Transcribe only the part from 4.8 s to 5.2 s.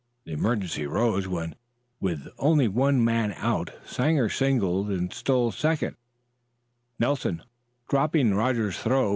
and